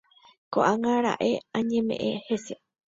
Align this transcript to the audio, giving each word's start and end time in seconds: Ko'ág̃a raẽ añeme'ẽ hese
Ko'ág̃a 0.57 0.93
raẽ 1.07 1.31
añeme'ẽ 1.59 2.11
hese 2.27 2.55